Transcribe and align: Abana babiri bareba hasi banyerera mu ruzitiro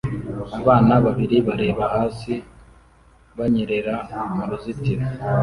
Abana 0.59 0.93
babiri 1.05 1.37
bareba 1.47 1.83
hasi 1.95 2.33
banyerera 3.37 3.95
mu 4.35 4.43
ruzitiro 4.49 5.05